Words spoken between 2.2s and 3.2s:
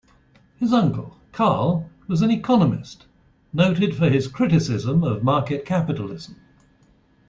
an economist,